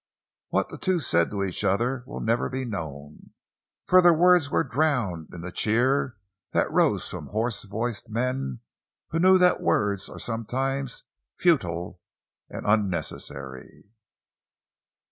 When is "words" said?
4.15-4.49, 9.61-10.09